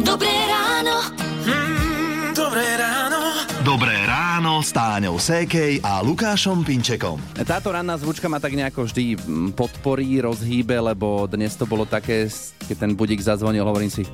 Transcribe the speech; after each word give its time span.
Dobré 0.00 0.32
ráno. 0.48 0.96
Mm, 1.44 2.32
dobré 2.32 2.66
ráno. 2.80 3.20
Dobré 3.60 3.96
ráno 4.08 4.64
s 4.64 4.72
Táňou 4.72 5.20
Sékej 5.20 5.84
a 5.84 6.00
Lukášom 6.00 6.64
Pinčekom. 6.64 7.20
Táto 7.44 7.68
ranná 7.68 8.00
zvučka 8.00 8.24
ma 8.24 8.40
tak 8.40 8.56
nejako 8.56 8.88
vždy 8.88 9.20
mm, 9.20 9.52
podporí, 9.52 10.24
rozhýbe, 10.24 10.80
lebo 10.80 11.28
dnes 11.28 11.52
to 11.52 11.68
bolo 11.68 11.84
také, 11.84 12.32
keď 12.64 12.76
ten 12.80 12.92
budík 12.96 13.20
zazvonil, 13.20 13.68
hovorím 13.68 13.92
si, 13.92 14.08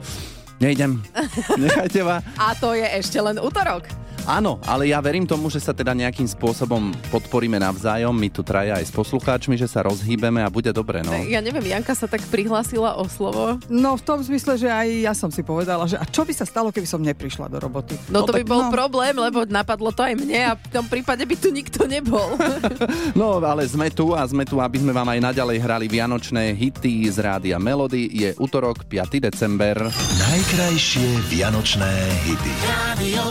nejdem, 0.58 0.98
nechajte 1.62 2.02
ma. 2.02 2.18
A 2.34 2.58
to 2.58 2.74
je 2.74 2.86
ešte 2.98 3.22
len 3.22 3.38
útorok. 3.38 3.86
Áno, 4.26 4.58
ale 4.66 4.90
ja 4.90 4.98
verím 4.98 5.22
tomu, 5.22 5.46
že 5.46 5.62
sa 5.62 5.70
teda 5.70 5.94
nejakým 5.94 6.26
spôsobom 6.26 6.90
podporíme 7.14 7.62
navzájom, 7.62 8.10
my 8.10 8.26
tu 8.26 8.42
traja 8.42 8.74
aj 8.74 8.90
s 8.90 8.92
poslucháčmi, 8.92 9.54
že 9.54 9.70
sa 9.70 9.86
rozhýbeme 9.86 10.42
a 10.42 10.50
bude 10.50 10.74
dobre, 10.74 10.98
no. 11.06 11.14
Ja 11.30 11.38
neviem, 11.38 11.70
Janka 11.70 11.94
sa 11.94 12.10
tak 12.10 12.26
prihlásila 12.26 12.98
o 12.98 13.06
slovo. 13.06 13.62
No 13.70 13.94
v 13.94 14.02
tom 14.02 14.18
zmysle, 14.26 14.58
že 14.58 14.66
aj 14.66 14.88
ja 15.06 15.14
som 15.14 15.30
si 15.30 15.46
povedala, 15.46 15.86
že 15.86 15.94
a 15.94 16.02
čo 16.02 16.26
by 16.26 16.34
sa 16.34 16.42
stalo, 16.42 16.74
keby 16.74 16.90
som 16.90 16.98
neprišla 17.06 17.46
do 17.46 17.62
roboty? 17.62 17.94
No, 18.10 18.26
to 18.26 18.34
by 18.34 18.42
tak 18.42 18.50
bol 18.50 18.66
problém, 18.66 19.14
lebo 19.14 19.46
napadlo 19.46 19.94
to 19.94 20.02
aj 20.02 20.18
mne 20.18 20.40
a 20.42 20.52
v 20.58 20.68
tom 20.74 20.90
prípade 20.90 21.22
by 21.22 21.36
tu 21.38 21.54
nikto 21.54 21.86
nebol. 21.86 22.34
No, 23.16 23.40
ale 23.40 23.64
sme 23.64 23.88
tu 23.88 24.12
a 24.12 24.26
sme 24.26 24.44
tu, 24.44 24.60
aby 24.60 24.82
sme 24.82 24.92
vám 24.92 25.08
aj 25.08 25.32
naďalej 25.32 25.58
hrali 25.62 25.86
vianočné 25.88 26.52
hity 26.52 27.08
z 27.08 27.22
rádia 27.22 27.56
Melody. 27.56 28.10
Je 28.12 28.30
útorok, 28.36 28.84
5. 28.84 29.22
december. 29.22 29.88
Najkrajšie 30.20 31.30
vianočné 31.32 31.92
hity. 32.26 32.52
Radio 32.66 33.22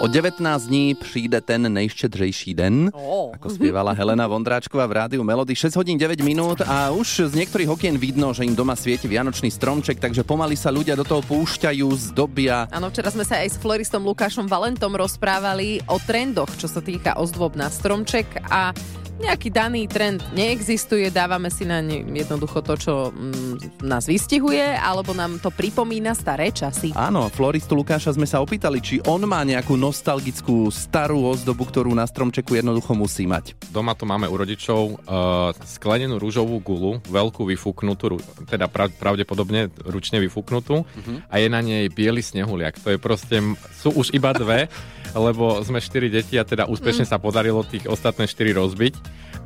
O 0.00 0.06
19 0.08 0.62
dní 0.62 0.94
přijde 0.94 1.40
ten 1.40 1.72
nejštědřejší 1.72 2.54
den, 2.54 2.90
Ó. 2.92 3.32
ako 3.32 3.48
spievala 3.48 3.96
Helena 3.96 4.28
Vondráčková 4.28 4.84
v 4.86 4.92
rádiu 4.92 5.24
Melody. 5.24 5.56
6 5.56 5.72
hodín 5.72 5.96
9 5.96 6.20
minút 6.20 6.60
a 6.60 6.92
už 6.92 7.32
z 7.32 7.32
niektorých 7.32 7.72
okien 7.72 7.96
vidno, 7.96 8.36
že 8.36 8.44
im 8.44 8.52
doma 8.52 8.76
svieti 8.76 9.08
vianočný 9.08 9.48
stromček, 9.48 9.96
takže 9.96 10.20
pomaly 10.20 10.52
sa 10.52 10.68
ľudia 10.68 11.00
do 11.00 11.04
toho 11.04 11.24
púšťajú, 11.24 11.88
zdobia. 12.12 12.68
Áno, 12.76 12.92
včera 12.92 13.08
sme 13.08 13.24
sa 13.24 13.40
aj 13.40 13.48
s 13.48 13.56
floristom 13.56 14.04
Lukášom 14.04 14.44
Valentom 14.44 14.92
rozprávali 14.92 15.80
o 15.88 15.96
trendoch, 15.96 16.52
čo 16.60 16.68
sa 16.68 16.84
týka 16.84 17.16
ozdôb 17.16 17.56
na 17.56 17.72
stromček 17.72 18.44
a 18.52 18.76
nejaký 19.16 19.48
daný 19.48 19.88
trend 19.88 20.20
neexistuje, 20.36 21.08
dávame 21.08 21.48
si 21.48 21.64
na 21.64 21.80
ne 21.80 22.04
jednoducho 22.04 22.60
to, 22.60 22.74
čo 22.76 22.94
mm, 23.10 23.82
nás 23.84 24.04
vystihuje, 24.04 24.62
alebo 24.76 25.16
nám 25.16 25.40
to 25.40 25.48
pripomína 25.48 26.12
staré 26.12 26.52
časy. 26.52 26.92
Áno, 26.92 27.28
floristu 27.32 27.72
Lukáša 27.76 28.12
sme 28.14 28.28
sa 28.28 28.44
opýtali, 28.44 28.78
či 28.84 29.00
on 29.08 29.24
má 29.24 29.40
nejakú 29.42 29.74
nostalgickú 29.74 30.68
starú 30.68 31.24
ozdobu, 31.32 31.64
ktorú 31.64 31.92
na 31.96 32.04
stromčeku 32.04 32.56
jednoducho 32.56 32.92
musí 32.92 33.24
mať. 33.24 33.56
Doma 33.72 33.96
tu 33.96 34.04
máme 34.04 34.28
u 34.28 34.36
rodičov 34.36 34.82
uh, 35.00 35.52
sklenenú 35.64 36.20
rúžovú 36.20 36.60
gulu, 36.60 37.00
veľkú 37.08 37.48
vyfúknutú, 37.48 38.20
teda 38.46 38.68
prav, 38.68 38.92
pravdepodobne 38.94 39.72
ručne 39.88 40.20
vyfúknutú 40.20 40.84
uh-huh. 40.84 41.18
a 41.32 41.34
je 41.40 41.48
na 41.48 41.60
nej 41.64 41.88
biely 41.88 42.20
snehuliak. 42.20 42.76
To 42.84 42.94
je 42.94 42.98
proste, 43.00 43.40
sú 43.80 43.92
už 43.96 44.12
iba 44.12 44.36
dve, 44.36 44.68
lebo 45.16 45.64
sme 45.64 45.80
štyri 45.80 46.12
deti 46.12 46.36
a 46.36 46.44
teda 46.44 46.68
úspešne 46.68 47.08
sa 47.08 47.16
podarilo 47.16 47.64
tých 47.64 47.88
ostatné 47.88 48.28
štyri 48.28 48.52
rozbiť. 48.52 48.94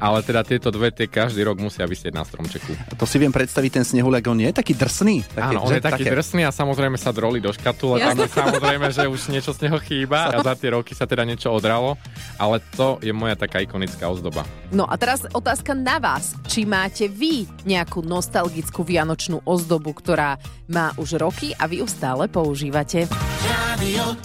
Ale 0.00 0.24
teda 0.24 0.40
tieto 0.40 0.72
dve 0.72 0.88
tie 0.88 1.04
každý 1.04 1.44
rok 1.44 1.60
musia 1.60 1.84
vysieť 1.84 2.16
na 2.16 2.24
stromčeku. 2.24 2.72
To 2.96 3.04
si 3.04 3.20
viem 3.20 3.28
predstaviť, 3.28 3.70
ten 3.80 3.84
snehuliak, 3.84 4.24
on 4.32 4.40
nie 4.40 4.48
je 4.48 4.56
taký 4.56 4.72
drsný. 4.72 5.20
Taký, 5.28 5.60
Áno, 5.60 5.68
on 5.68 5.76
je 5.76 5.84
taký 5.84 6.08
drsný 6.08 6.48
a 6.48 6.50
samozrejme 6.50 6.96
sa 6.96 7.12
droli 7.12 7.36
do 7.36 7.52
škatule, 7.52 8.00
tam 8.00 8.16
je 8.16 8.32
samozrejme, 8.32 8.88
že 8.88 9.04
už 9.04 9.28
niečo 9.28 9.52
z 9.52 9.68
neho 9.68 9.76
chýba 9.76 10.32
a 10.32 10.40
za 10.40 10.56
tie 10.56 10.72
roky 10.72 10.96
sa 10.96 11.04
teda 11.04 11.28
niečo 11.28 11.52
odralo, 11.52 12.00
ale 12.40 12.64
to 12.80 12.96
je 13.04 13.12
moja 13.12 13.36
taká 13.36 13.60
ikonická 13.60 14.08
ozdoba. 14.08 14.48
No 14.72 14.88
a 14.88 14.96
teraz 14.96 15.28
otázka 15.36 15.76
na 15.76 16.00
vás. 16.00 16.32
Či 16.48 16.64
máte 16.64 17.04
vy 17.04 17.44
nejakú 17.68 18.00
nostalgickú 18.00 18.80
vianočnú 18.80 19.44
ozdobu, 19.44 19.92
ktorá 19.92 20.40
má 20.72 20.96
už 20.96 21.20
roky 21.20 21.52
a 21.60 21.68
vy 21.68 21.84
ju 21.84 21.86
stále 21.92 22.24
používate? 22.24 23.04
Radio 23.44 24.16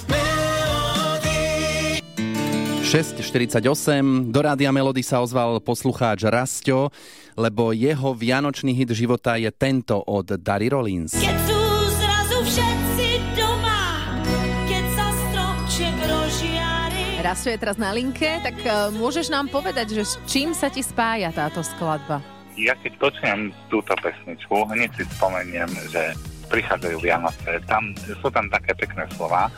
6.48. 2.96 4.32
Do 4.32 4.40
Rádia 4.40 4.72
Melody 4.72 5.04
sa 5.04 5.20
ozval 5.20 5.60
poslucháč 5.60 6.24
Rastio, 6.32 6.96
lebo 7.36 7.76
jeho 7.76 8.16
vianočný 8.16 8.72
hit 8.72 8.96
života 8.96 9.36
je 9.36 9.52
tento 9.52 10.00
od 10.00 10.40
Dary 10.40 10.72
Rollins. 10.72 11.12
Keď 11.12 11.38
sú 11.44 11.60
zrazu 12.00 12.38
všetci 12.48 13.08
doma, 13.36 14.16
keď 14.72 14.86
sa 14.96 15.08
stromček 15.12 15.96
rozžiari. 16.08 17.20
Rastio 17.20 17.52
je 17.52 17.60
teraz 17.60 17.76
na 17.76 17.92
linke, 17.92 18.40
tak 18.40 18.56
uh, 18.64 18.88
môžeš 18.96 19.28
nám 19.28 19.52
povedať, 19.52 19.92
že 19.92 20.04
s 20.08 20.16
čím 20.32 20.56
sa 20.56 20.72
ti 20.72 20.80
spája 20.80 21.36
táto 21.36 21.60
skladba? 21.68 22.24
ja 22.56 22.72
keď 22.80 22.96
počujem 22.96 23.52
túto 23.68 23.92
pesničku, 24.00 24.72
hneď 24.72 24.88
si 24.96 25.04
spomeniem, 25.20 25.68
že 25.92 26.16
prichádzajú 26.48 27.04
Vianoce. 27.04 27.60
Tam, 27.68 27.92
sú 28.24 28.32
tam 28.32 28.48
také 28.48 28.72
pekné 28.80 29.04
slova. 29.20 29.52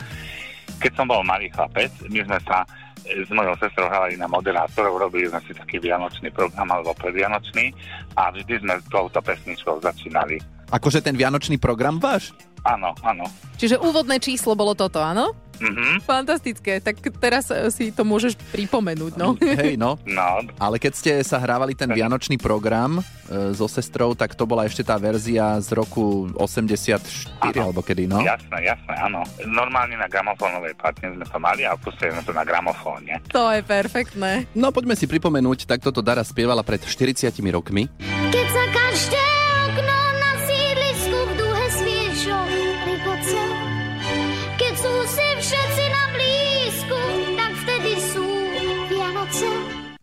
Keď 0.82 0.92
som 0.98 1.06
bol 1.06 1.22
malý 1.22 1.46
chlapec, 1.54 1.94
my 2.10 2.26
sme 2.26 2.38
sa 2.42 2.66
e, 2.66 2.66
s 3.08 3.30
mojou 3.32 3.54
sestrou 3.56 3.88
hrali 3.88 4.20
na 4.20 4.28
moderátorov, 4.28 5.08
robili 5.08 5.28
sme 5.32 5.40
si 5.48 5.52
taký 5.56 5.80
vianočný 5.80 6.28
program 6.30 6.68
alebo 6.68 6.92
predvianočný 6.96 7.72
a 8.20 8.28
vždy 8.30 8.60
sme 8.60 8.74
touto 8.92 9.18
pesničkou 9.24 9.80
začínali. 9.80 10.38
Akože 10.68 11.00
ten 11.00 11.16
vianočný 11.16 11.56
program 11.56 11.96
váš? 11.96 12.36
Áno, 12.68 12.92
áno. 13.00 13.24
Čiže 13.56 13.80
úvodné 13.80 14.20
číslo 14.20 14.52
bolo 14.52 14.76
toto, 14.76 15.00
áno? 15.00 15.32
Mhm. 15.58 16.02
Fantastické, 16.02 16.78
tak 16.78 16.98
teraz 17.18 17.50
eh, 17.50 17.68
si 17.74 17.90
to 17.90 18.06
môžeš 18.06 18.38
pripomenúť, 18.54 19.12
no. 19.18 19.34
Hej, 19.38 19.74
no. 19.78 19.98
No, 20.18 20.42
Ale 20.58 20.82
keď 20.82 20.92
ste 20.94 21.12
sa 21.22 21.38
hrávali 21.38 21.78
ten 21.78 21.86
vianočný 21.94 22.40
program 22.42 22.98
e, 22.98 23.02
so 23.54 23.70
sestrou, 23.70 24.18
tak 24.18 24.34
to 24.34 24.48
bola 24.50 24.66
ešte 24.66 24.82
tá 24.82 24.98
verzia 24.98 25.60
z 25.62 25.78
roku 25.78 26.26
84 26.34 26.98
Áno. 27.38 27.70
alebo 27.70 27.86
kedy, 27.86 28.10
no? 28.10 28.18
jasné, 28.18 28.66
jasné, 28.66 28.94
áno. 28.98 29.22
Normálne 29.46 29.94
na 29.94 30.10
gramofónovej 30.10 30.74
platne 30.74 31.14
sme 31.14 31.22
to 31.22 31.38
mali 31.38 31.62
a 31.62 31.78
pustili 31.78 32.10
sme 32.10 32.22
to 32.26 32.34
na 32.34 32.42
gramofóne. 32.42 33.22
To 33.30 33.46
je 33.54 33.62
perfektné. 33.62 34.50
No 34.58 34.74
poďme 34.74 34.98
si 34.98 35.06
pripomenúť, 35.06 35.70
tak 35.70 35.86
toto 35.86 36.02
Dara 36.02 36.26
spievala 36.26 36.66
pred 36.66 36.82
40 36.82 37.30
rokmi. 37.54 37.86
Keď 38.34 38.46
sa 38.50 38.64
každé 38.74 39.22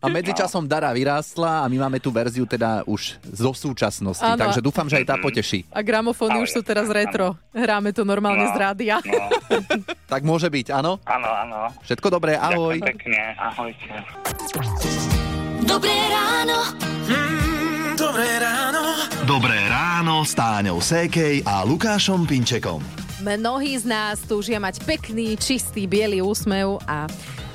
A 0.06 0.08
medzičasom 0.08 0.62
Dara 0.64 0.94
vyrástla 0.94 1.60
a 1.60 1.66
my 1.66 1.76
máme 1.80 1.98
tú 1.98 2.08
verziu 2.08 2.46
teda 2.46 2.86
už 2.86 3.18
zo 3.26 3.50
súčasnosti, 3.50 4.22
Áno. 4.22 4.38
takže 4.38 4.62
dúfam, 4.62 4.86
že 4.86 4.96
aj 4.96 5.04
tá 5.04 5.16
poteší. 5.18 5.66
A 5.68 5.82
gramofóny 5.82 6.38
už 6.40 6.50
sú 6.52 6.60
teraz 6.62 6.86
retro. 6.86 7.34
Hráme 7.50 7.90
to 7.90 8.06
normálne 8.06 8.46
No. 8.46 8.54
z 8.54 8.56
rádia. 8.56 8.96
No, 9.02 9.26
Tak 10.06 10.22
môže 10.22 10.46
byť, 10.46 10.70
áno? 10.72 11.02
áno, 11.02 11.26
áno. 11.28 11.58
Všetko 11.82 12.06
dobré, 12.08 12.38
ahoj. 12.38 12.78
Ďakujem 12.78 12.86
pekne, 12.94 13.20
ahojte. 13.36 13.90
Dobré 15.60 15.96
ráno. 16.06 16.58
mm, 17.04 17.98
dobré 17.98 18.30
ráno. 18.38 18.82
Dobré 19.26 19.58
ráno 19.66 20.22
s 20.22 20.32
Táňou 20.32 20.78
Sékej 20.78 21.42
a 21.42 21.66
Lukášom 21.66 22.22
Pinčekom. 22.24 22.78
Mnohí 23.18 23.74
z 23.74 23.84
nás 23.84 24.22
túžia 24.22 24.56
mať 24.56 24.86
pekný, 24.86 25.34
čistý, 25.34 25.84
biely 25.84 26.22
úsmev 26.22 26.78
a 26.86 27.10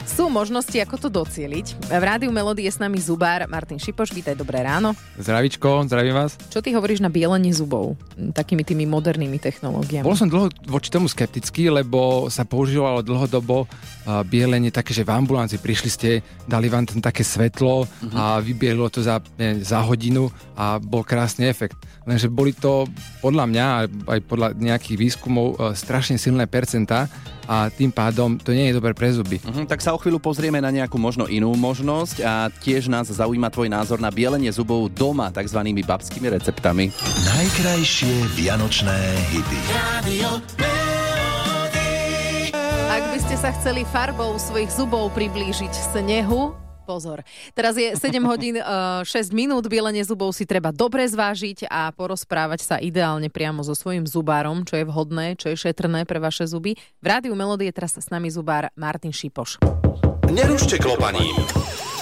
sú 0.06 0.30
možnosti, 0.30 0.74
ako 0.78 0.96
to 0.98 1.08
docieliť. 1.10 1.90
V 1.90 2.04
rádiu 2.04 2.32
Melody 2.34 2.66
je 2.66 2.74
s 2.74 2.80
nami 2.82 2.98
zubár 2.98 3.46
Martin 3.46 3.78
Šipoš. 3.78 4.14
Vítaj, 4.14 4.34
dobré 4.34 4.62
ráno. 4.62 4.98
Zdravičko, 5.18 5.86
zdravím 5.86 6.18
vás. 6.18 6.38
Čo 6.50 6.62
ty 6.62 6.74
hovoríš 6.74 7.02
na 7.02 7.10
bielenie 7.10 7.54
zubov? 7.54 7.98
Takými 8.18 8.66
tými 8.66 8.86
modernými 8.90 9.38
technológiami. 9.38 10.06
Bol 10.06 10.18
som 10.18 10.30
dlho 10.30 10.50
voči 10.66 10.90
tomu 10.90 11.06
skeptický, 11.10 11.70
lebo 11.70 12.28
sa 12.34 12.46
používalo 12.46 13.06
dlhodobo 13.06 13.66
uh, 13.66 14.22
bielenie 14.26 14.74
také, 14.74 14.94
že 14.94 15.06
v 15.06 15.14
ambulancii 15.14 15.62
prišli 15.62 15.90
ste, 15.90 16.10
dali 16.50 16.68
vám 16.70 16.86
tam 16.90 17.00
také 17.02 17.22
svetlo 17.22 17.86
a 18.18 18.42
vybielilo 18.42 18.90
to 18.90 19.02
za, 19.06 19.22
neviem, 19.38 19.62
za 19.62 19.82
hodinu 19.82 20.30
a 20.58 20.78
bol 20.82 21.06
krásny 21.06 21.50
efekt. 21.50 21.78
Lenže 22.06 22.30
boli 22.30 22.54
to 22.54 22.90
podľa 23.22 23.46
mňa, 23.46 23.66
aj 24.10 24.20
podľa 24.26 24.48
nejakých 24.58 24.98
výskumov, 24.98 25.48
uh, 25.56 25.74
strašne 25.78 26.18
silné 26.18 26.50
percentá 26.50 27.06
a 27.52 27.68
tým 27.68 27.92
pádom 27.92 28.38
to 28.40 28.54
nie 28.56 28.70
je 28.70 28.78
dobré 28.78 28.96
pre 28.96 29.12
zuby. 29.12 29.42
Mhm, 29.44 29.68
tak 29.68 29.84
sa 29.84 29.91
o 29.92 30.00
chvíľu 30.00 30.24
pozrieme 30.24 30.64
na 30.64 30.72
nejakú 30.72 30.96
možno 30.96 31.28
inú 31.28 31.52
možnosť 31.56 32.18
a 32.24 32.48
tiež 32.50 32.88
nás 32.88 33.12
zaujíma 33.12 33.52
tvoj 33.52 33.68
názor 33.68 34.00
na 34.00 34.08
bielenie 34.08 34.50
zubov 34.50 34.88
doma, 34.92 35.30
tzv. 35.30 35.60
babskými 35.64 36.32
receptami. 36.32 36.90
Najkrajšie 37.28 38.36
vianočné 38.40 38.98
hity. 39.36 39.60
Radio 39.76 40.30
Ak 42.92 43.04
by 43.12 43.20
ste 43.24 43.36
sa 43.40 43.52
chceli 43.56 43.88
farbou 43.88 44.36
svojich 44.40 44.72
zubov 44.72 45.12
priblížiť 45.16 45.72
snehu, 45.96 46.71
pozor. 46.92 47.24
Teraz 47.56 47.80
je 47.80 47.96
7 47.96 48.20
hodín 48.28 48.60
eh, 48.60 48.66
6 49.08 49.32
minút, 49.32 49.72
bielenie 49.72 50.04
zubov 50.04 50.36
si 50.36 50.44
treba 50.44 50.76
dobre 50.76 51.08
zvážiť 51.08 51.72
a 51.72 51.88
porozprávať 51.96 52.60
sa 52.68 52.76
ideálne 52.84 53.32
priamo 53.32 53.64
so 53.64 53.72
svojím 53.72 54.04
zubárom, 54.04 54.68
čo 54.68 54.76
je 54.76 54.84
vhodné, 54.84 55.40
čo 55.40 55.48
je 55.48 55.56
šetrné 55.56 56.04
pre 56.04 56.20
vaše 56.20 56.44
zuby. 56.44 56.76
V 57.00 57.06
rádiu 57.08 57.32
Melodie 57.32 57.72
je 57.72 57.78
teraz 57.80 57.96
s 57.96 58.12
nami 58.12 58.28
zubár 58.28 58.68
Martin 58.76 59.16
Šipoš. 59.16 59.64
Nerušte 60.28 60.76
klopaním. 60.76 61.40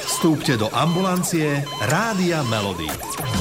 Vstúpte 0.09 0.57
do 0.57 0.73
ambulancie 0.73 1.61
Rádia 1.85 2.41
Melody. 2.49 2.89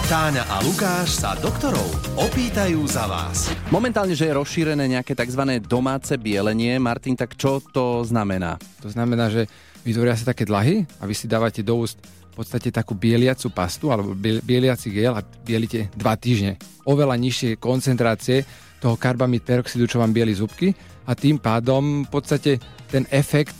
Táňa 0.08 0.44
a 0.48 0.60
Lukáš 0.64 1.16
sa 1.20 1.32
doktorov 1.36 1.84
opýtajú 2.16 2.80
za 2.88 3.08
vás. 3.08 3.52
Momentálne, 3.68 4.16
že 4.16 4.28
je 4.28 4.36
rozšírené 4.36 4.84
nejaké 4.84 5.16
tzv. 5.16 5.60
domáce 5.64 6.16
bielenie. 6.20 6.76
Martin, 6.80 7.16
tak 7.16 7.36
čo 7.40 7.60
to 7.60 8.04
znamená? 8.04 8.56
To 8.80 8.88
znamená, 8.88 9.28
že 9.28 9.48
vytvoria 9.84 10.14
sa 10.18 10.30
také 10.30 10.48
dlahy 10.48 10.86
a 10.98 11.06
vy 11.06 11.14
si 11.14 11.26
dávate 11.30 11.62
do 11.62 11.82
úst 11.82 11.98
v 12.34 12.34
podstate 12.46 12.70
takú 12.70 12.94
bieliacu 12.94 13.50
pastu 13.50 13.90
alebo 13.90 14.14
biel- 14.14 14.42
bieliaci 14.42 14.94
gel 14.94 15.18
a 15.18 15.22
bielite 15.22 15.90
dva 15.98 16.14
týždne. 16.14 16.54
Oveľa 16.86 17.18
nižšie 17.18 17.58
koncentrácie 17.58 18.46
toho 18.78 18.94
karbamid 18.94 19.42
peroxidu, 19.42 19.90
čo 19.90 19.98
vám 19.98 20.14
bieli 20.14 20.34
zubky 20.34 20.70
a 21.06 21.18
tým 21.18 21.42
pádom 21.42 22.06
v 22.06 22.10
podstate 22.10 22.62
ten 22.86 23.04
efekt 23.10 23.56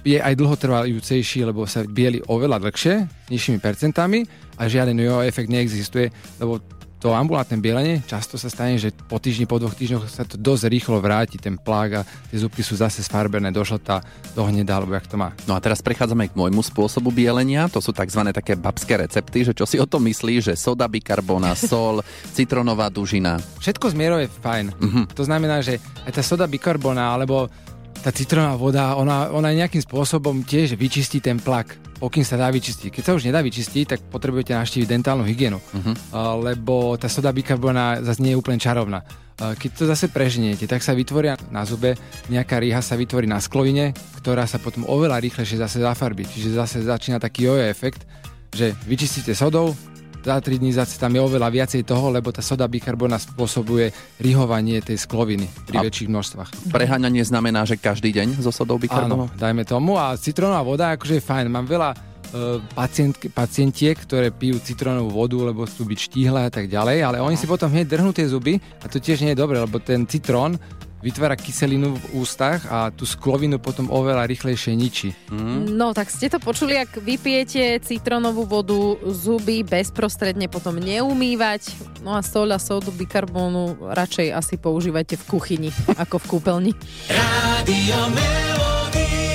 je 0.00 0.16
aj 0.16 0.32
dlhotrvajúcejší, 0.32 1.44
lebo 1.44 1.68
sa 1.68 1.84
bieli 1.84 2.24
oveľa 2.24 2.62
dlhšie, 2.62 3.28
nižšími 3.28 3.58
percentami 3.60 4.24
a 4.56 4.64
žiaden 4.64 4.96
jeho 4.96 5.20
efekt 5.20 5.52
neexistuje, 5.52 6.08
lebo 6.40 6.62
to 7.00 7.16
ambulantné 7.16 7.56
bielenie 7.56 8.04
často 8.04 8.36
sa 8.36 8.52
stane, 8.52 8.76
že 8.76 8.92
po 8.92 9.16
týždni, 9.16 9.48
po 9.48 9.56
dvoch 9.56 9.72
týždňoch 9.72 10.04
sa 10.06 10.28
to 10.28 10.36
dosť 10.36 10.68
rýchlo 10.68 11.00
vráti, 11.00 11.40
ten 11.40 11.56
plák 11.56 11.90
a 11.96 12.06
tie 12.28 12.38
zubky 12.38 12.60
sú 12.60 12.76
zase 12.76 13.00
sfarbené 13.00 13.48
do 13.48 13.64
žlta, 13.64 14.04
do 14.36 14.44
hneda, 14.44 14.76
alebo 14.76 14.92
jak 14.92 15.08
to 15.08 15.16
má. 15.16 15.32
No 15.48 15.56
a 15.56 15.64
teraz 15.64 15.80
prechádzame 15.80 16.28
k 16.28 16.36
môjmu 16.36 16.60
spôsobu 16.60 17.08
bielenia. 17.08 17.72
To 17.72 17.80
sú 17.80 17.96
tzv. 17.96 18.20
také 18.36 18.52
babské 18.54 19.00
recepty, 19.00 19.48
že 19.48 19.56
čo 19.56 19.64
si 19.64 19.80
o 19.80 19.88
tom 19.88 20.04
myslí, 20.04 20.52
že 20.52 20.52
soda 20.60 20.84
bikarbona, 20.84 21.56
sol, 21.72 22.04
citronová 22.36 22.92
dužina. 22.92 23.40
Všetko 23.64 23.90
z 23.90 23.94
mierou 23.96 24.20
je 24.20 24.28
fajn. 24.28 24.66
Mhm. 24.76 25.02
To 25.16 25.22
znamená, 25.24 25.64
že 25.64 25.80
aj 26.04 26.12
tá 26.12 26.22
soda 26.22 26.44
bikarbona 26.44 27.16
alebo 27.16 27.48
tá 28.00 28.10
citrónová 28.10 28.56
voda, 28.56 28.84
ona, 28.96 29.28
ona 29.28 29.52
nejakým 29.52 29.84
spôsobom 29.84 30.40
tiež 30.40 30.74
vyčistí 30.74 31.20
ten 31.20 31.36
plak, 31.36 31.76
pokým 32.00 32.24
sa 32.24 32.40
dá 32.40 32.48
vyčistiť. 32.48 32.88
Keď 32.88 33.02
sa 33.04 33.12
už 33.12 33.28
nedá 33.28 33.44
vyčistiť, 33.44 33.84
tak 33.84 34.00
potrebujete 34.08 34.56
navštíviť 34.56 34.88
dentálnu 34.88 35.24
hygienu, 35.28 35.60
Mhm. 35.76 35.92
uh, 35.92 36.40
lebo 36.40 36.96
tá 36.96 37.12
soda 37.12 37.28
bikarbona 37.28 38.00
zase 38.00 38.24
nie 38.24 38.32
je 38.32 38.40
úplne 38.40 38.56
čarovná. 38.56 39.04
Keď 39.40 39.70
to 39.72 39.88
zase 39.88 40.12
preženiete, 40.12 40.68
tak 40.68 40.84
sa 40.84 40.92
vytvoria 40.92 41.32
na 41.48 41.64
zube, 41.64 41.96
nejaká 42.28 42.60
rýha 42.60 42.84
sa 42.84 42.92
vytvorí 42.92 43.24
na 43.24 43.40
sklovine, 43.40 43.96
ktorá 44.20 44.44
sa 44.44 44.60
potom 44.60 44.84
oveľa 44.84 45.16
rýchlejšie 45.16 45.56
zase 45.56 45.80
zafarbí. 45.80 46.28
Čiže 46.28 46.60
zase 46.60 46.84
začína 46.84 47.16
taký 47.16 47.48
jojo 47.48 47.64
efekt, 47.64 48.04
že 48.52 48.76
vyčistíte 48.84 49.32
sodou, 49.32 49.72
za 50.20 50.36
3 50.40 50.60
dní 50.60 50.70
zase 50.72 51.00
tam 51.00 51.16
je 51.16 51.20
oveľa 51.24 51.48
viacej 51.48 51.82
toho, 51.88 52.12
lebo 52.12 52.28
tá 52.28 52.44
soda 52.44 52.68
bikarbona 52.68 53.16
spôsobuje 53.16 53.92
rihovanie 54.20 54.84
tej 54.84 55.00
skloviny 55.00 55.48
pri 55.64 55.80
A- 55.80 55.84
väčších 55.88 56.08
množstvách. 56.12 56.48
Preháňanie 56.68 57.24
znamená, 57.24 57.64
že 57.64 57.80
každý 57.80 58.12
deň 58.12 58.44
so 58.44 58.52
sodou 58.52 58.76
bikarbonou? 58.76 59.32
Áno, 59.32 59.38
dajme 59.40 59.64
tomu. 59.64 59.96
A 59.96 60.16
citrónová 60.20 60.60
voda 60.60 60.92
akože 60.92 61.18
je 61.18 61.24
fajn. 61.24 61.46
Mám 61.48 61.66
veľa 61.66 61.90
uh, 61.92 62.60
pacient, 62.76 63.16
pacientiek, 63.32 63.96
ktoré 63.96 64.28
pijú 64.30 64.60
citrónovú 64.60 65.24
vodu, 65.24 65.38
lebo 65.40 65.64
chcú 65.64 65.88
byť 65.88 65.98
štíhle 65.98 66.40
a 66.46 66.50
tak 66.52 66.68
ďalej, 66.68 66.98
ale 67.00 67.16
oni 67.24 67.36
si 67.40 67.48
potom 67.48 67.72
hneď 67.72 67.86
drhnú 67.88 68.12
tie 68.12 68.28
zuby 68.28 68.60
a 68.82 68.86
to 68.86 69.00
tiež 69.00 69.24
nie 69.24 69.32
je 69.32 69.40
dobré, 69.40 69.58
lebo 69.58 69.80
ten 69.80 70.04
citrón 70.04 70.60
vytvára 71.00 71.36
kyselinu 71.36 71.96
v 71.96 72.04
ústach 72.20 72.64
a 72.68 72.92
tú 72.92 73.08
sklovinu 73.08 73.56
potom 73.56 73.88
oveľa 73.88 74.28
rýchlejšie 74.28 74.72
ničí. 74.76 75.08
No, 75.72 75.96
tak 75.96 76.12
ste 76.12 76.28
to 76.28 76.36
počuli, 76.38 76.76
ak 76.76 77.00
vypijete 77.00 77.80
citrónovú 77.80 78.44
vodu, 78.44 79.00
zuby 79.08 79.64
bezprostredne 79.64 80.46
potom 80.52 80.76
neumývať. 80.76 81.72
No 82.04 82.16
a 82.16 82.20
sol 82.20 82.52
a 82.52 82.60
sodu 82.60 82.92
bikarbónu 82.92 83.90
radšej 83.92 84.28
asi 84.32 84.54
používajte 84.60 85.16
v 85.20 85.24
kuchyni, 85.28 85.70
ako 85.96 86.20
v 86.20 86.28
kúpeľni. 86.36 86.72
Rádio 87.08 87.98
Melody. 88.12 89.29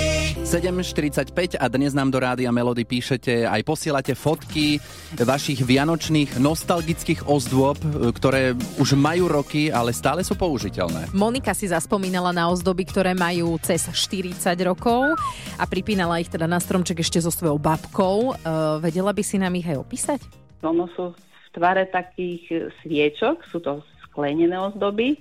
7.45 0.45 1.57
a 1.57 1.65
dnes 1.73 1.97
nám 1.97 2.13
do 2.13 2.21
Rádia 2.21 2.53
Melody 2.53 2.85
píšete 2.85 3.49
aj 3.49 3.65
posielate 3.65 4.13
fotky 4.13 4.77
vašich 5.17 5.65
vianočných 5.65 6.37
nostalgických 6.37 7.25
ozdôb, 7.25 7.81
e, 7.81 8.13
ktoré 8.13 8.53
už 8.77 8.93
majú 8.93 9.25
roky, 9.25 9.73
ale 9.73 9.89
stále 9.89 10.21
sú 10.21 10.37
použiteľné. 10.37 11.09
Monika 11.17 11.57
si 11.57 11.65
zaspomínala 11.65 12.29
na 12.29 12.45
ozdoby, 12.45 12.85
ktoré 12.85 13.17
majú 13.17 13.57
cez 13.57 13.89
40 13.89 14.37
rokov 14.61 15.17
a 15.57 15.65
pripínala 15.65 16.21
ich 16.21 16.29
teda 16.29 16.45
na 16.45 16.61
stromček 16.61 17.01
ešte 17.01 17.25
so 17.25 17.33
svojou 17.33 17.57
babkou. 17.57 18.37
Uh, 18.37 18.77
vedela 18.85 19.09
by 19.17 19.25
si 19.25 19.41
nám 19.41 19.57
ich 19.57 19.65
aj 19.65 19.81
opísať? 19.81 20.19
Ono 20.61 20.85
sú 20.93 21.17
v 21.17 21.47
tvare 21.57 21.89
takých 21.89 22.43
e, 22.53 22.55
sviečok, 22.85 23.49
sú 23.49 23.65
to 23.65 23.81
sklenené 24.05 24.61
ozdoby 24.61 25.17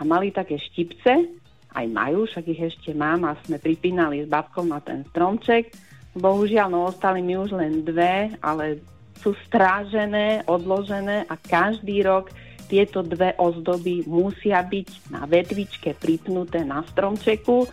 a 0.00 0.08
mali 0.08 0.32
také 0.32 0.56
štipce, 0.56 1.41
aj 1.72 1.86
majú, 1.88 2.28
však 2.28 2.44
ich 2.48 2.62
ešte 2.72 2.92
mám 2.92 3.24
a 3.26 3.36
sme 3.44 3.56
pripínali 3.58 4.24
s 4.24 4.28
babkou 4.28 4.64
na 4.68 4.78
ten 4.78 5.04
stromček. 5.10 5.72
Bohužiaľ, 6.12 6.68
no 6.68 6.92
ostali 6.92 7.24
mi 7.24 7.36
už 7.40 7.56
len 7.56 7.82
dve, 7.82 8.32
ale 8.44 8.84
sú 9.22 9.32
strážené, 9.48 10.44
odložené 10.44 11.24
a 11.30 11.34
každý 11.38 12.04
rok 12.04 12.28
tieto 12.66 13.04
dve 13.04 13.36
ozdoby 13.36 14.04
musia 14.08 14.64
byť 14.64 15.12
na 15.12 15.28
vetvičke 15.28 15.92
pripnuté 15.96 16.64
na 16.64 16.80
stromčeku 16.88 17.68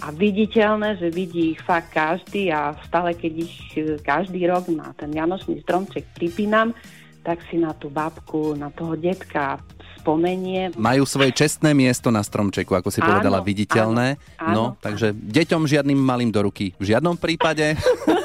a 0.00 0.08
viditeľné, 0.14 0.96
že 0.96 1.12
vidí 1.12 1.52
ich 1.52 1.60
fakt 1.60 1.92
každý 1.92 2.48
a 2.48 2.72
stále 2.88 3.12
keď 3.12 3.32
ich 3.36 3.56
e, 3.76 4.00
každý 4.00 4.48
rok 4.48 4.72
na 4.72 4.96
ten 4.96 5.12
vianočný 5.12 5.60
stromček 5.60 6.08
pripínam, 6.16 6.72
tak 7.20 7.44
si 7.48 7.60
na 7.60 7.76
tú 7.76 7.92
babku, 7.92 8.56
na 8.56 8.72
toho 8.72 8.96
detka 8.96 9.60
spomeniem. 10.00 10.72
Majú 10.80 11.04
svoje 11.04 11.36
čestné 11.36 11.76
miesto 11.76 12.08
na 12.08 12.24
stromčeku, 12.24 12.72
ako 12.72 12.88
si 12.88 13.04
Áno, 13.04 13.12
povedala, 13.12 13.44
viditeľné. 13.44 14.16
áno, 14.40 14.48
áno. 14.48 14.54
no, 14.56 14.64
takže 14.80 15.12
deťom 15.12 15.68
žiadnym 15.68 16.00
malým 16.00 16.32
do 16.32 16.40
ruky. 16.40 16.72
V 16.80 16.96
žiadnom 16.96 17.20
prípade, 17.20 17.76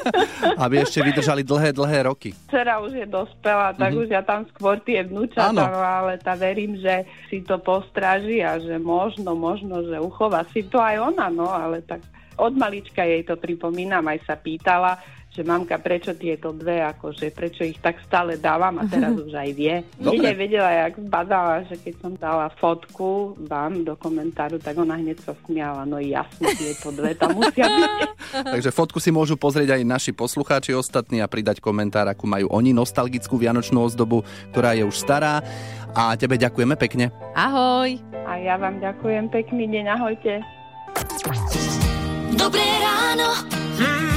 aby 0.64 0.80
ešte 0.80 1.04
vydržali 1.04 1.44
dlhé, 1.44 1.76
dlhé 1.76 2.08
roky. 2.08 2.32
Dcera 2.48 2.80
už 2.80 2.96
je 2.96 3.06
dospelá, 3.06 3.76
tak 3.76 3.92
už 3.92 4.08
ja 4.08 4.24
tam 4.24 4.48
skôr 4.56 4.80
tie 4.80 5.04
vnúčatá, 5.04 5.52
no, 5.52 5.68
ale 5.68 6.16
tá 6.16 6.32
verím, 6.32 6.80
že 6.80 7.04
si 7.28 7.44
to 7.44 7.60
postráži 7.60 8.40
a 8.40 8.56
že 8.56 8.80
možno, 8.80 9.36
možno, 9.36 9.84
že 9.84 10.00
uchová 10.00 10.48
si 10.56 10.64
to 10.64 10.80
aj 10.80 11.12
ona, 11.12 11.28
no 11.28 11.52
ale 11.52 11.84
tak 11.84 12.00
od 12.36 12.52
malička 12.56 13.04
jej 13.04 13.24
to 13.24 13.36
pripomínam, 13.36 14.04
aj 14.08 14.20
sa 14.24 14.36
pýtala, 14.36 14.96
že 15.36 15.44
mamka, 15.44 15.76
prečo 15.76 16.16
tieto 16.16 16.56
dve, 16.56 16.80
akože 16.80 17.28
prečo 17.36 17.60
ich 17.60 17.76
tak 17.76 18.00
stále 18.08 18.40
dávam 18.40 18.80
a 18.80 18.88
teraz 18.88 19.12
už 19.12 19.36
aj 19.36 19.50
vie. 19.52 19.84
Dobre. 20.00 20.32
Aj 20.32 20.36
vedela, 20.40 20.70
jak 20.72 20.96
zbadala, 20.96 21.54
že 21.68 21.76
keď 21.76 21.94
som 22.00 22.12
dala 22.16 22.48
fotku 22.56 23.36
vám 23.44 23.84
do 23.84 23.92
komentáru, 24.00 24.56
tak 24.56 24.80
ona 24.80 24.96
hneď 24.96 25.20
sa 25.20 25.36
smiala, 25.44 25.84
no 25.84 26.00
jasne, 26.00 26.56
tieto 26.56 26.88
dve 26.88 27.12
tam 27.12 27.36
musia 27.36 27.68
byť. 27.68 27.90
Takže 28.56 28.70
fotku 28.72 28.96
si 28.96 29.12
môžu 29.12 29.36
pozrieť 29.36 29.76
aj 29.76 29.82
naši 29.84 30.12
poslucháči 30.16 30.72
ostatní 30.72 31.20
a 31.20 31.28
pridať 31.28 31.60
komentár, 31.60 32.08
akú 32.08 32.24
majú 32.24 32.48
oni 32.48 32.72
nostalgickú 32.72 33.36
vianočnú 33.36 33.76
ozdobu, 33.84 34.24
ktorá 34.56 34.72
je 34.72 34.88
už 34.88 34.96
stará. 34.96 35.44
A 35.92 36.16
tebe 36.16 36.40
ďakujeme 36.40 36.80
pekne. 36.80 37.12
Ahoj! 37.36 38.00
A 38.24 38.40
ja 38.40 38.56
vám 38.56 38.80
ďakujem, 38.80 39.28
pekný 39.28 39.68
deň, 39.68 39.84
ahojte. 40.00 40.40
Dobré 42.36 42.64
ráno. 42.80 43.28
Mm, 43.76 44.15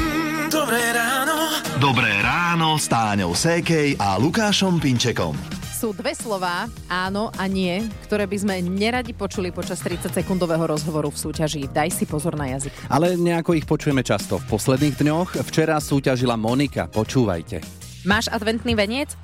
dobré 0.49 0.81
ráno. 0.97 1.37
Dobré 1.77 2.09
ráno 2.25 2.81
s 2.81 2.89
Táňou 2.89 3.37
Sékej 3.37 4.01
a 4.01 4.17
Lukášom 4.17 4.81
Pinčekom. 4.81 5.37
Sú 5.69 5.95
dve 5.95 6.11
slová, 6.11 6.67
áno 6.91 7.31
a 7.39 7.47
nie, 7.47 7.85
ktoré 8.03 8.27
by 8.27 8.35
sme 8.35 8.55
neradi 8.59 9.15
počuli 9.15 9.53
počas 9.53 9.79
30-sekundového 9.79 10.75
rozhovoru 10.75 11.07
v 11.07 11.21
súťaži 11.21 11.71
Daj 11.71 11.89
si 11.95 12.03
pozor 12.03 12.35
na 12.35 12.51
jazyk. 12.51 12.73
Ale 12.91 13.15
nejako 13.15 13.55
ich 13.55 13.63
počujeme 13.63 14.03
často. 14.03 14.41
V 14.43 14.59
posledných 14.59 14.99
dňoch 14.99 15.39
včera 15.47 15.79
súťažila 15.79 16.35
Monika. 16.35 16.89
Počúvajte. 16.91 17.63
Máš 18.03 18.27
adventný 18.33 18.75
veniec? 18.75 19.15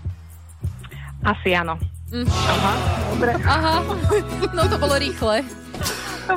Asi 1.25 1.51
áno. 1.57 1.75
Aha, 3.43 3.81
no 4.55 4.61
to 4.69 4.77
bolo 4.79 4.95
rýchle. 4.95 5.43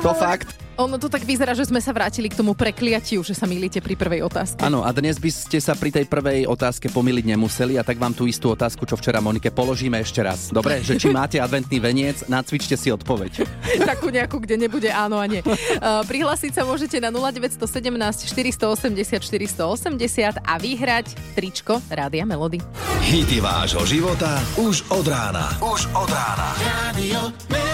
To 0.01 0.11
fakt. 0.17 0.68
Ono 0.79 0.95
to 0.95 1.11
tak 1.11 1.27
vyzerá, 1.27 1.51
že 1.51 1.67
sme 1.67 1.83
sa 1.83 1.91
vrátili 1.91 2.31
k 2.31 2.39
tomu 2.39 2.55
prekliatiu, 2.55 3.19
že 3.19 3.35
sa 3.35 3.43
milíte 3.43 3.83
pri 3.83 3.99
prvej 3.99 4.23
otázke. 4.23 4.63
Áno, 4.63 4.87
a 4.87 4.95
dnes 4.95 5.19
by 5.19 5.27
ste 5.27 5.59
sa 5.59 5.75
pri 5.75 5.91
tej 5.91 6.07
prvej 6.07 6.47
otázke 6.47 6.87
pomýliť 6.87 7.35
nemuseli 7.35 7.75
a 7.75 7.83
tak 7.83 7.99
vám 7.99 8.15
tú 8.15 8.23
istú 8.23 8.55
otázku, 8.55 8.87
čo 8.87 8.95
včera 8.95 9.19
Monike, 9.19 9.51
položíme 9.51 9.99
ešte 9.99 10.23
raz. 10.23 10.55
Dobre, 10.55 10.79
že 10.79 10.95
či 10.95 11.11
máte 11.11 11.35
adventný 11.35 11.83
veniec, 11.83 12.23
nacvičte 12.31 12.79
si 12.79 12.95
odpoveď. 12.95 13.43
Takú 13.91 14.07
nejakú, 14.07 14.39
kde 14.39 14.55
nebude 14.55 14.87
áno 14.87 15.19
a 15.19 15.27
nie. 15.27 15.43
Uh, 15.43 15.99
prihlásiť 16.07 16.55
sa 16.55 16.63
môžete 16.63 17.03
na 17.03 17.11
0917 17.11 18.31
480 18.31 19.19
480 19.19 20.39
a 20.39 20.53
vyhrať 20.55 21.11
tričko 21.35 21.83
Rádia 21.91 22.23
Melody. 22.23 22.63
Hity 23.03 23.43
vášho 23.43 23.83
života 23.83 24.39
už 24.55 24.87
od 24.95 25.03
rána. 25.11 25.59
Už 25.59 25.91
od 25.91 26.07
rána. 26.07 26.55
Rádio 26.55 27.35
Melody. 27.51 27.68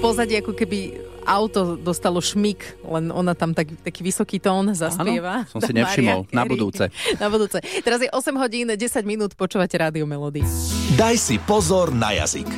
Pozadí 0.00 0.32
ako 0.40 0.56
keby 0.56 0.96
auto 1.28 1.76
dostalo 1.76 2.24
šmik, 2.24 2.80
len 2.88 3.12
ona 3.12 3.36
tam 3.36 3.52
tak, 3.52 3.68
taký 3.84 4.00
vysoký 4.00 4.40
tón 4.40 4.72
zaspieva. 4.72 5.44
Áno, 5.44 5.52
som 5.52 5.60
si 5.60 5.76
nevšimol. 5.76 6.24
Na 6.32 6.48
budúce. 6.48 6.88
Na 7.20 7.28
budúce. 7.28 7.60
Teraz 7.84 8.00
je 8.00 8.08
8 8.08 8.32
hodín, 8.40 8.72
10 8.72 8.80
minút, 9.04 9.36
počúvate 9.36 9.76
Rádio 9.76 10.08
Melody. 10.08 10.40
Daj 10.96 11.20
si 11.20 11.36
pozor 11.44 11.92
na 11.92 12.16
jazyk. 12.16 12.48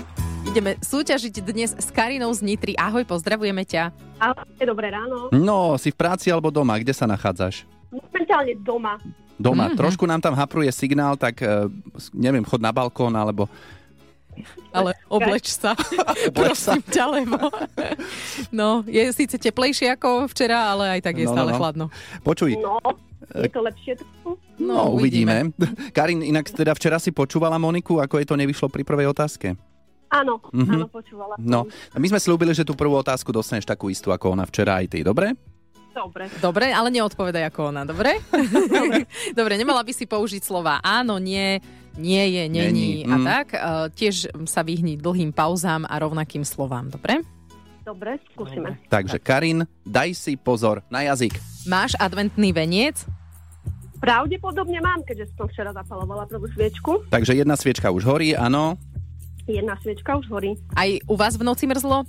Ideme 0.46 0.78
súťažiť 0.78 1.34
dnes 1.42 1.74
s 1.74 1.90
Karinou 1.90 2.30
z 2.30 2.46
Nitry. 2.46 2.78
Ahoj, 2.78 3.02
pozdravujeme 3.10 3.66
ťa. 3.66 3.90
Ahojte, 4.22 4.62
dobré 4.62 4.94
ráno. 4.94 5.26
No, 5.34 5.74
si 5.82 5.90
v 5.90 5.98
práci 5.98 6.30
alebo 6.30 6.54
doma? 6.54 6.78
Kde 6.78 6.94
sa 6.94 7.10
nachádzaš? 7.10 7.66
Momentálne 7.90 8.54
doma. 8.62 9.02
Doma. 9.34 9.66
Mhm. 9.66 9.74
Mm-hmm. 9.74 9.80
Trošku 9.82 10.06
nám 10.06 10.22
tam 10.22 10.38
hapruje 10.38 10.70
signál, 10.70 11.18
tak 11.18 11.42
eh, 11.42 11.66
neviem, 12.14 12.46
chod 12.46 12.62
na 12.62 12.70
balkón 12.70 13.18
alebo... 13.18 13.50
Ale 14.70 14.94
obleč 15.16 15.50
sa. 15.50 15.76
Prosím 16.30 16.82
ťa, 16.84 17.04
lebo... 17.12 17.36
No, 18.50 18.84
je 18.84 19.00
síce 19.10 19.34
teplejšie 19.34 19.92
ako 19.92 20.26
včera, 20.26 20.68
ale 20.68 20.96
aj 20.96 21.00
tak 21.02 21.16
je 21.16 21.24
No, 21.24 21.30
no, 21.30 21.34
stále 21.34 21.50
no. 21.50 21.58
chladno. 21.58 21.84
Počuj, 22.20 22.52
No, 22.56 22.76
je 23.32 23.48
to 23.48 23.60
lepšie 23.60 23.92
trochu? 23.96 24.36
no, 24.58 24.92
uvidíme. 24.92 25.50
Karin, 25.90 26.20
inak 26.20 26.46
teda 26.46 26.72
včera 26.72 26.96
si 26.96 27.08
počúvala 27.08 27.56
Moniku, 27.56 27.96
ako 27.96 28.16
jej 28.16 28.26
to 28.26 28.34
nevyšlo 28.34 28.68
pri 28.68 28.82
prvej 28.82 29.08
otázke? 29.08 29.56
Áno, 30.08 30.44
Mhm. 30.52 30.72
áno, 30.74 30.86
počúvala. 30.86 31.34
No, 31.38 31.64
a 31.88 31.96
my 31.96 32.06
sme 32.06 32.20
slúbili, 32.20 32.52
že 32.52 32.62
tú 32.62 32.72
prvú 32.72 32.92
otázku 32.94 33.30
dostaneš 33.30 33.64
takú 33.64 33.88
istú 33.88 34.10
ako 34.10 34.32
ona 34.32 34.44
včera 34.44 34.76
aj 34.76 34.86
ty, 34.88 35.00
dobre? 35.00 35.32
Dobre. 35.90 36.28
Dobre, 36.38 36.66
ale 36.68 36.88
neodpovedaj 36.90 37.48
ako 37.48 37.68
ona, 37.68 37.84
dobre? 37.84 38.20
dobre, 39.32 39.56
nemala 39.56 39.80
by 39.80 39.92
si 39.92 40.04
použiť 40.04 40.40
slova 40.42 40.80
áno, 40.80 41.16
nie, 41.16 41.60
nie 41.98 42.24
je, 42.32 42.42
není, 42.48 43.04
Není, 43.04 43.06
a 43.06 43.14
mm. 43.16 43.24
tak. 43.24 43.46
Uh, 43.52 43.86
tiež 43.92 44.32
sa 44.48 44.64
vyhni 44.64 44.96
dlhým 44.96 45.32
pauzám 45.32 45.84
a 45.84 45.94
rovnakým 46.00 46.44
slovám, 46.44 46.88
dobre? 46.88 47.20
Dobre, 47.82 48.22
skúsime. 48.32 48.78
Takže 48.86 49.18
Karin, 49.18 49.66
daj 49.82 50.14
si 50.14 50.38
pozor 50.38 50.86
na 50.86 51.02
jazyk. 51.02 51.34
Máš 51.66 51.98
adventný 51.98 52.54
veniec? 52.54 53.02
Pravdepodobne 53.98 54.78
mám, 54.82 55.02
keďže 55.02 55.34
som 55.34 55.46
včera 55.50 55.74
zapalovala 55.74 56.26
prvú 56.26 56.46
sviečku. 56.50 57.06
Takže 57.10 57.38
jedna 57.38 57.58
sviečka 57.58 57.90
už 57.90 58.06
horí, 58.06 58.34
áno. 58.34 58.78
Jedna 59.46 59.74
sviečka 59.82 60.14
už 60.18 60.26
horí. 60.30 60.54
Aj 60.78 60.90
u 61.10 61.14
vás 61.18 61.34
v 61.34 61.42
noci 61.42 61.66
mrzlo? 61.66 62.06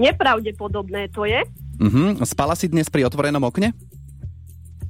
Nepravdepodobné 0.00 1.12
to 1.12 1.28
je. 1.28 1.44
Mhm. 1.78 2.24
Spala 2.24 2.56
si 2.56 2.68
dnes 2.68 2.88
pri 2.88 3.04
otvorenom 3.04 3.42
okne? 3.44 3.76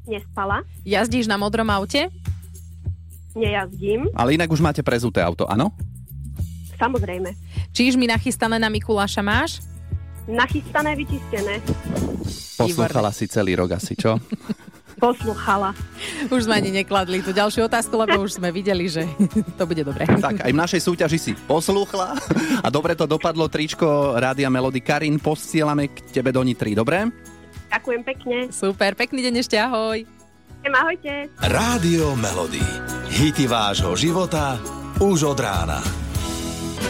Nespala. 0.09 0.65
Jazdíš 0.89 1.29
na 1.29 1.37
modrom 1.37 1.69
aute? 1.69 2.09
Nejazdím. 3.39 4.11
Ale 4.19 4.35
inak 4.35 4.51
už 4.51 4.59
máte 4.59 4.83
prezuté 4.83 5.23
auto, 5.23 5.47
áno? 5.47 5.71
Samozrejme. 6.79 7.35
Čížmy 7.71 8.11
nachystané 8.11 8.59
na 8.59 8.67
Mikuláša 8.67 9.23
máš? 9.23 9.63
Nachystané, 10.29 10.93
vyčistené. 10.99 11.63
Poslúchala 12.59 13.11
si 13.15 13.31
celý 13.31 13.57
rok 13.57 13.79
asi, 13.79 13.95
čo? 13.95 14.19
Posluchala. 14.99 15.79
Už 16.27 16.51
sme 16.51 16.59
ani 16.59 16.75
nekladli 16.75 17.23
tú 17.23 17.31
ďalšiu 17.31 17.71
otázku, 17.71 17.95
lebo 17.95 18.19
už 18.19 18.43
sme 18.43 18.51
videli, 18.51 18.91
že 18.91 19.07
to 19.59 19.65
bude 19.65 19.87
dobré. 19.87 20.05
Tak, 20.05 20.43
aj 20.43 20.51
v 20.51 20.59
našej 20.59 20.81
súťaži 20.83 21.19
si 21.23 21.33
poslúchla 21.47 22.19
a 22.67 22.69
dobre 22.69 22.99
to 22.99 23.07
dopadlo. 23.07 23.47
Tričko 23.47 24.19
Rádia 24.19 24.51
Melody 24.51 24.83
Karin 24.83 25.23
posielame 25.23 25.95
k 25.95 26.03
tebe 26.11 26.35
do 26.35 26.43
Nitry, 26.43 26.75
dobre? 26.75 27.07
Ďakujem 27.71 28.03
pekne. 28.03 28.37
Super, 28.51 28.99
pekný 28.99 29.23
deň 29.23 29.35
ešte, 29.39 29.55
ahoj. 29.55 30.18
Ahojte. 30.67 31.31
Rádio 31.39 32.19
Melody. 32.19 32.63
Hity 33.15 33.47
vášho 33.47 33.95
života 33.95 34.59
už 34.99 35.35
od 35.35 35.39
rána. 35.39 35.79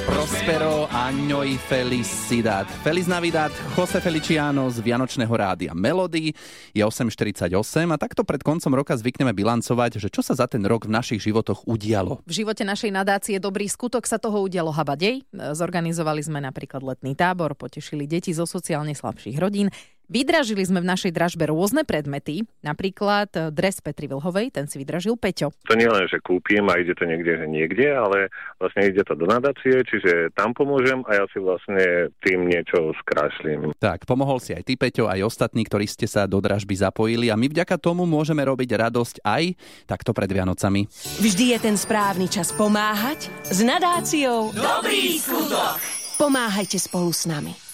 Prospero 0.09 0.89
año 0.89 1.45
y 1.45 1.61
felicidad. 1.61 2.65
Feliz 2.81 3.05
Navidad, 3.05 3.53
Jose 3.77 4.01
Feliciano 4.01 4.73
z 4.73 4.81
Vianočného 4.81 5.33
rádia 5.33 5.73
Melody. 5.77 6.33
Je 6.73 6.81
8.48 6.81 7.53
a 7.93 7.97
takto 8.01 8.25
pred 8.25 8.41
koncom 8.41 8.73
roka 8.73 8.97
zvykneme 8.97 9.37
bilancovať, 9.37 10.01
že 10.01 10.09
čo 10.09 10.25
sa 10.25 10.33
za 10.33 10.49
ten 10.49 10.65
rok 10.65 10.89
v 10.89 10.93
našich 10.97 11.21
životoch 11.21 11.69
udialo. 11.69 12.25
V 12.25 12.33
živote 12.45 12.65
našej 12.65 12.89
nadácie 12.89 13.37
Dobrý 13.37 13.69
skutok 13.69 14.09
sa 14.09 14.17
toho 14.17 14.41
udialo 14.45 14.73
habadej. 14.73 15.29
Zorganizovali 15.33 16.25
sme 16.25 16.41
napríklad 16.41 16.81
letný 16.81 17.13
tábor, 17.13 17.53
potešili 17.53 18.09
deti 18.09 18.33
zo 18.33 18.49
sociálne 18.49 18.97
slabších 18.97 19.37
rodín. 19.37 19.69
Vydražili 20.09 20.65
sme 20.65 20.81
v 20.81 20.88
našej 20.88 21.12
dražbe 21.12 21.53
rôzne 21.53 21.85
predmety, 21.85 22.49
napríklad 22.65 23.29
eh, 23.37 23.53
dres 23.53 23.85
Petri 23.85 24.09
Vilhovej, 24.09 24.49
ten 24.49 24.65
si 24.65 24.81
vydražil 24.81 25.21
Peťo. 25.21 25.53
To 25.69 25.77
nie 25.77 25.85
len, 25.85 26.09
že 26.09 26.17
kúpim 26.25 26.65
a 26.73 26.81
ide 26.81 26.97
to 26.97 27.05
niekde, 27.05 27.45
že 27.45 27.47
niekde, 27.47 27.93
ale 27.93 28.33
vlastne 28.57 28.88
ide 28.88 29.05
to 29.05 29.12
do 29.12 29.29
nadácie, 29.29 29.85
čiže 29.85 30.33
tam 30.33 30.57
pomôžem 30.57 31.05
a 31.05 31.21
ja 31.21 31.25
si 31.29 31.37
vlastne 31.37 32.09
tým 32.25 32.49
niečo 32.49 32.97
skrášlim. 33.05 33.77
Tak, 33.77 34.09
pomohol 34.09 34.41
si 34.41 34.57
aj 34.57 34.65
ty, 34.65 34.81
Peťo, 34.81 35.12
aj 35.12 35.29
ostatní, 35.29 35.69
ktorí 35.69 35.85
ste 35.85 36.09
sa 36.09 36.25
do 36.25 36.41
dražby 36.41 36.73
zapojili 36.73 37.29
a 37.29 37.37
my 37.37 37.53
vďaka 37.53 37.77
tomu 37.77 38.09
môžeme 38.09 38.41
robiť 38.49 38.81
radosť 38.81 39.21
aj 39.29 39.61
takto 39.85 40.17
pred 40.17 40.33
Vianocami. 40.33 40.88
Vždy 41.21 41.53
je 41.53 41.59
ten 41.61 41.77
správny 41.77 42.33
čas 42.33 42.57
pomáhať 42.57 43.29
s 43.45 43.61
nadáciou 43.61 44.57
Dobrý 44.57 45.21
skutok. 45.21 45.77
Pomáhajte 46.17 46.81
spolu 46.81 47.12
s 47.12 47.29
nami. 47.29 47.68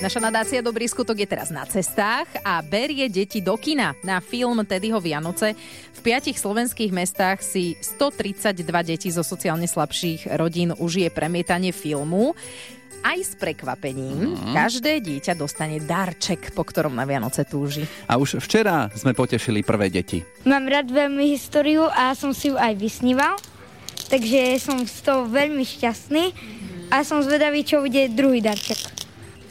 Naša 0.00 0.16
nadácia 0.16 0.64
Dobrý 0.64 0.88
skutok 0.88 1.12
je 1.12 1.28
teraz 1.28 1.52
na 1.52 1.68
cestách 1.68 2.24
a 2.40 2.64
berie 2.64 3.04
deti 3.12 3.44
do 3.44 3.52
kina 3.60 3.92
na 4.00 4.24
film 4.24 4.64
Tedyho 4.64 4.96
Vianoce. 4.96 5.52
V 5.92 6.00
piatich 6.00 6.40
slovenských 6.40 6.88
mestách 6.88 7.44
si 7.44 7.76
132 7.76 8.64
detí 8.80 9.12
zo 9.12 9.20
sociálne 9.20 9.68
slabších 9.68 10.32
rodín 10.40 10.72
užije 10.72 11.12
premietanie 11.12 11.76
filmu. 11.76 12.32
Aj 13.00 13.16
s 13.16 13.36
prekvapením, 13.36 14.36
Mhm. 14.36 14.52
každé 14.52 15.00
dieťa 15.00 15.32
dostane 15.32 15.80
darček, 15.80 16.52
po 16.52 16.64
ktorom 16.64 16.92
na 16.92 17.04
Vianoce 17.04 17.44
túži. 17.44 17.84
A 18.08 18.16
už 18.16 18.40
včera 18.40 18.88
sme 18.92 19.12
potešili 19.12 19.60
prvé 19.60 19.88
deti. 19.88 20.24
Mám 20.44 20.68
rád 20.68 20.88
veľmi 20.88 21.28
históriu 21.28 21.88
a 21.88 22.12
som 22.12 22.32
si 22.32 22.52
ju 22.52 22.56
aj 22.56 22.72
vysníval, 22.76 23.36
takže 24.08 24.56
som 24.60 24.80
z 24.84 25.00
toho 25.00 25.24
veľmi 25.28 25.64
šťastný 25.64 26.24
a 26.88 27.00
som 27.04 27.24
zvedavý, 27.24 27.64
čo 27.64 27.80
bude 27.80 28.04
druhý 28.12 28.40
darček. 28.40 28.89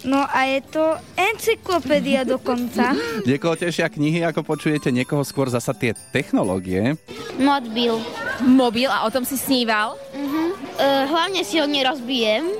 No 0.07 0.23
a 0.23 0.47
je 0.47 0.59
to 0.63 0.95
encyklopédia 1.15 2.23
dokonca. 2.23 2.95
Niekoho 3.29 3.59
tešia 3.59 3.91
knihy, 3.91 4.23
ako 4.23 4.47
počujete, 4.47 4.93
niekoho 4.95 5.25
skôr 5.27 5.51
zasa 5.51 5.75
tie 5.75 5.91
technológie. 6.15 6.95
Mobil. 7.35 7.99
Mobil 8.43 8.87
a 8.87 9.03
o 9.03 9.09
tom 9.11 9.27
si 9.27 9.35
sníval? 9.35 9.99
Uh, 10.15 11.03
hlavne 11.11 11.43
si 11.43 11.59
ho 11.59 11.67
nerozbijem. 11.67 12.47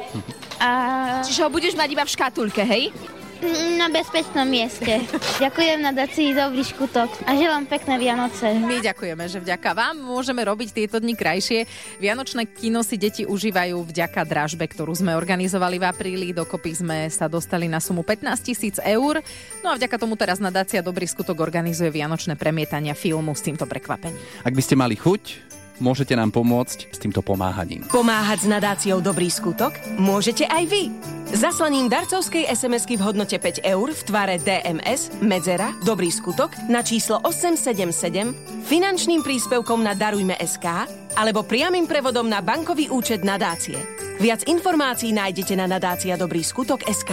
A... 0.60 1.24
Čiže 1.24 1.48
ho 1.48 1.50
budeš 1.50 1.72
mať 1.80 1.96
iba 1.96 2.04
v 2.04 2.12
škatulke, 2.12 2.68
hej? 2.68 2.92
Na 3.40 3.88
bezpečnom 3.88 4.44
mieste. 4.44 5.00
Ďakujem 5.44 5.80
na 5.80 5.96
Dacii 5.96 6.36
Dobrý 6.36 6.60
škutok 6.60 7.24
a 7.24 7.32
želám 7.40 7.72
pekné 7.72 7.96
Vianoce. 7.96 8.52
My 8.60 8.84
ďakujeme, 8.84 9.24
že 9.32 9.40
vďaka 9.40 9.72
vám 9.72 9.96
môžeme 9.96 10.44
robiť 10.44 10.76
tieto 10.76 11.00
dni 11.00 11.16
krajšie. 11.16 11.64
Vianočné 12.04 12.52
kino 12.52 12.84
si 12.84 13.00
deti 13.00 13.24
užívajú 13.24 13.80
vďaka 13.80 14.28
dražbe, 14.28 14.68
ktorú 14.68 14.92
sme 14.92 15.16
organizovali 15.16 15.80
v 15.80 15.88
apríli. 15.88 16.36
Dokopy 16.36 16.84
sme 16.84 17.08
sa 17.08 17.32
dostali 17.32 17.72
na 17.72 17.80
sumu 17.80 18.04
15 18.04 18.28
tisíc 18.44 18.76
eur. 18.84 19.24
No 19.64 19.72
a 19.72 19.80
vďaka 19.80 19.96
tomu 19.96 20.20
teraz 20.20 20.44
nadácia 20.44 20.84
Dobrý 20.84 21.08
skutok 21.08 21.40
organizuje 21.40 21.96
vianočné 21.96 22.36
premietania 22.36 22.92
filmu 22.92 23.32
s 23.32 23.40
týmto 23.40 23.64
prekvapením. 23.64 24.20
Ak 24.44 24.52
by 24.52 24.60
ste 24.60 24.76
mali 24.76 25.00
chuť, 25.00 25.49
môžete 25.80 26.16
nám 26.16 26.32
pomôcť 26.32 26.92
s 26.92 26.98
týmto 27.00 27.20
pomáhaním. 27.20 27.88
Pomáhať 27.90 28.46
s 28.46 28.48
nadáciou 28.48 29.00
Dobrý 29.04 29.28
skutok 29.28 29.76
môžete 30.00 30.46
aj 30.46 30.64
vy. 30.70 30.84
Zaslaním 31.30 31.90
darcovskej 31.94 32.50
SMS-ky 32.50 32.98
v 32.98 33.06
hodnote 33.06 33.38
5 33.38 33.62
eur 33.62 33.88
v 33.94 34.02
tvare 34.02 34.36
DMS, 34.42 35.22
Medzera, 35.22 35.74
Dobrý 35.86 36.10
skutok 36.10 36.58
na 36.66 36.82
číslo 36.82 37.22
877, 37.22 38.66
finančným 38.66 39.22
príspevkom 39.22 39.86
na 39.86 39.94
Darujme 39.94 40.34
SK 40.42 40.90
alebo 41.14 41.46
priamým 41.46 41.86
prevodom 41.86 42.26
na 42.26 42.42
bankový 42.42 42.90
účet 42.90 43.22
nadácie. 43.22 43.78
Viac 44.20 44.50
informácií 44.50 45.16
nájdete 45.16 45.54
na 45.56 45.70
nadácia 45.70 46.18
Dobrý 46.18 46.42
skutok 46.42 46.84
SK. 46.84 47.12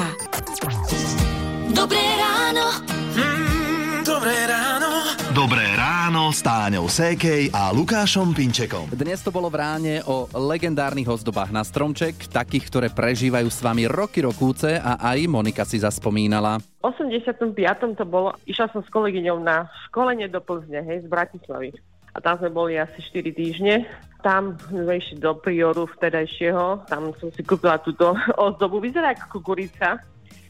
Dobré 1.77 2.03
ráno. 2.19 2.67
Mm, 3.15 4.03
dobré 4.03 4.37
ráno. 4.49 4.66
Ráno 6.07 6.31
s 6.31 6.39
Táňou 6.39 6.87
Sékej 6.87 7.51
a 7.51 7.75
Lukášom 7.75 8.31
Pinčekom. 8.31 8.95
Dnes 8.95 9.27
to 9.27 9.35
bolo 9.35 9.51
v 9.51 9.59
ráne 9.59 10.07
o 10.07 10.31
legendárnych 10.31 11.11
ozdobách 11.11 11.51
na 11.51 11.67
stromček, 11.67 12.31
takých, 12.31 12.71
ktoré 12.71 12.87
prežívajú 12.95 13.51
s 13.51 13.59
vami 13.59 13.91
roky 13.91 14.23
rokúce 14.23 14.79
a 14.79 15.03
aj 15.03 15.27
Monika 15.27 15.67
si 15.67 15.83
zaspomínala. 15.83 16.63
V 16.63 16.95
85. 16.95 17.99
to 17.99 18.07
bolo, 18.07 18.39
išla 18.47 18.71
som 18.71 18.87
s 18.87 18.91
kolegyňou 18.95 19.43
na 19.43 19.67
školenie 19.91 20.31
do 20.31 20.39
Plzne, 20.39 20.87
hej, 20.87 21.03
z 21.03 21.11
Bratislavy. 21.11 21.75
A 22.15 22.23
tam 22.23 22.39
sme 22.39 22.55
boli 22.55 22.79
asi 22.79 23.03
4 23.03 23.27
týždne. 23.35 23.91
Tam 24.23 24.55
sme 24.71 25.03
išli 25.03 25.19
do 25.19 25.35
Prioru 25.35 25.91
vtedajšieho, 25.91 26.87
tam 26.87 27.19
som 27.19 27.35
si 27.35 27.43
kúpila 27.43 27.83
túto 27.83 28.15
ozdobu, 28.47 28.79
vyzerá 28.79 29.11
ako 29.11 29.43
kukurica. 29.43 29.99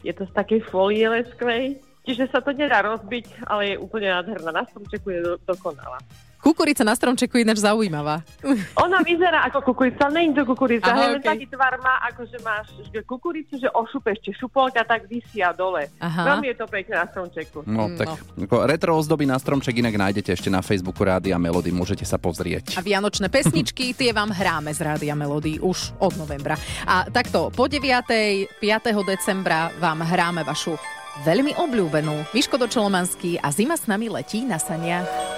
Je 0.05 0.13
to 0.13 0.29
z 0.29 0.37
takej 0.37 0.61
folie 0.69 1.09
leskvej, 1.09 1.81
čiže 2.07 2.31
sa 2.31 2.39
to 2.39 2.55
nedá 2.55 2.79
rozbiť, 2.79 3.43
ale 3.43 3.75
je 3.75 3.75
úplne 3.75 4.07
nádherná. 4.15 4.55
Na 4.55 4.63
stromčeku 4.63 5.11
je 5.11 5.19
do, 5.19 5.33
dokonalá. 5.43 5.99
Kukurica 6.37 6.85
na 6.85 6.95
stromčeku 6.95 7.35
je 7.35 7.43
ináč 7.43 7.59
zaujímavá. 7.59 8.23
Ona 8.85 9.03
vyzerá 9.03 9.43
ako 9.51 9.73
kukurica, 9.73 10.07
ale 10.07 10.23
nie 10.23 10.31
je 10.31 10.39
to 10.39 10.43
kukurica, 10.53 10.87
Aha, 10.93 11.17
okej. 11.17 11.25
taký 11.25 11.45
tvar 11.49 11.75
má, 11.81 11.99
ako 12.07 12.21
že 12.29 12.39
máš 12.45 12.71
že 12.93 13.01
kukuricu, 13.03 13.57
že 13.59 13.67
ošupeš, 13.67 14.17
či 14.23 14.31
šupolka 14.37 14.85
tak 14.85 15.09
vysia 15.09 15.51
dole. 15.51 15.91
Aha. 15.99 16.23
Veľmi 16.23 16.53
je 16.53 16.55
to 16.55 16.65
pekné 16.69 16.95
na 17.03 17.05
stromčeku. 17.09 17.67
No, 17.67 17.91
tak 17.97 18.15
ako 18.37 18.63
retro 18.63 18.95
ozdoby 18.95 19.27
na 19.27 19.35
stromček 19.41 19.75
inak 19.81 19.97
nájdete 19.97 20.37
ešte 20.37 20.47
na 20.47 20.63
Facebooku 20.63 21.03
Rádia 21.03 21.35
Melody, 21.41 21.73
môžete 21.73 22.05
sa 22.07 22.15
pozrieť. 22.21 22.77
A 22.77 22.85
vianočné 22.85 23.27
pesničky, 23.27 23.91
tie 23.99 24.13
vám 24.15 24.31
hráme 24.31 24.71
z 24.71 24.79
Rádia 24.85 25.17
Melody 25.17 25.59
už 25.59 25.99
od 25.99 26.15
novembra. 26.15 26.55
A 26.85 27.09
takto, 27.11 27.49
po 27.51 27.67
9. 27.67 28.61
5. 28.61 28.63
decembra 29.03 29.73
vám 29.81 30.05
hráme 30.05 30.47
vašu 30.47 30.96
veľmi 31.23 31.55
obľúbenú 31.57 32.33
Miško 32.35 32.59
Dočolomanský 32.59 33.41
a 33.41 33.49
zima 33.49 33.79
s 33.79 33.87
nami 33.89 34.11
letí 34.11 34.43
na 34.43 34.59
saniach. 34.61 35.37